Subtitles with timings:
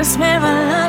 [0.00, 0.79] promise me love.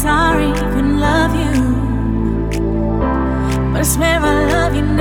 [0.00, 1.52] sorry couldn't love you,
[3.70, 4.99] but I swear I love you now.